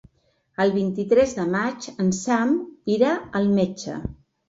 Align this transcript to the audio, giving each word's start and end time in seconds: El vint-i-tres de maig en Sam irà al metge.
El 0.65 0.73
vint-i-tres 0.77 1.35
de 1.41 1.45
maig 1.57 1.91
en 2.07 2.11
Sam 2.23 2.59
irà 2.97 3.15
al 3.45 3.51
metge. 3.63 4.05